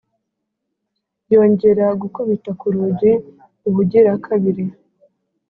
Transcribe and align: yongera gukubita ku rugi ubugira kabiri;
yongera 1.33 1.85
gukubita 2.01 2.49
ku 2.59 2.67
rugi 2.75 3.11
ubugira 3.67 4.11
kabiri; 4.25 4.65